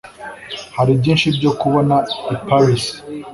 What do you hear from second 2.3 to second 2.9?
i Paris